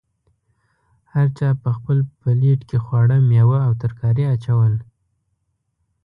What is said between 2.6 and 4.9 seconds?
کې خواړه، میوه او ترکاري اچول.